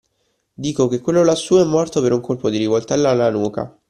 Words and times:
Dico 0.65 0.87
che 0.87 0.99
quello 0.99 1.23
lassú 1.23 1.57
è 1.57 1.63
morto 1.63 2.01
per 2.01 2.11
un 2.11 2.21
colpo 2.21 2.49
di 2.49 2.57
rivoltella 2.57 3.11
alla 3.11 3.29
nuca. 3.29 3.71